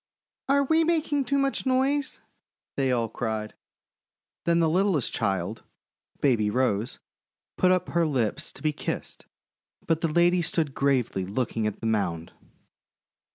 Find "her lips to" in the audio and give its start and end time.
7.89-8.63